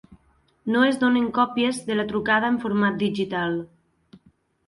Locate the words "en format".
2.53-2.97